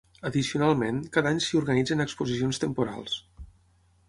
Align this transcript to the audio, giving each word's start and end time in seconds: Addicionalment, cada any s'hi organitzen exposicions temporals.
Addicionalment, 0.27 0.97
cada 1.17 1.33
any 1.33 1.43
s'hi 1.49 1.59
organitzen 1.61 2.05
exposicions 2.07 2.63
temporals. 2.65 3.21